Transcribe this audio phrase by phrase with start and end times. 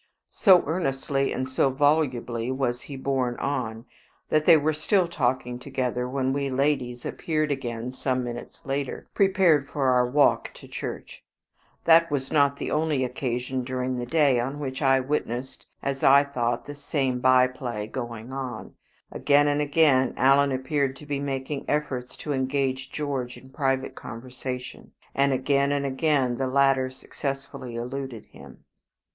[0.31, 3.85] So earnestly and so volubly was he borne on,
[4.29, 9.69] that they were still talking together when we ladies appeared again some minutes later, prepared
[9.69, 11.23] for our walk to church.
[11.85, 16.23] That was not the only occasion during the day on which I witnessed as I
[16.23, 18.73] thought the same by play going on.
[19.11, 24.93] Again and again Alan appeared to be making efforts to engage George in private conversation,
[25.13, 28.63] and again and again the latter successfully eluded him.